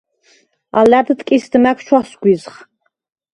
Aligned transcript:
ალა̈რდ 0.79 1.09
ტკისდ 1.19 1.53
მა̈გ 1.63 1.79
ჩვასგვიზხ. 1.85 2.55